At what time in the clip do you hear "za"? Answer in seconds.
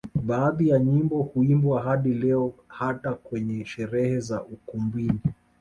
4.19-4.43